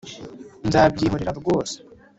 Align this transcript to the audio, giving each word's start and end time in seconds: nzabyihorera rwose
nzabyihorera 0.67 1.31
rwose 1.39 1.75